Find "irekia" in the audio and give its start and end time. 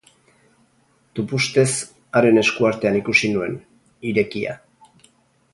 4.13-4.61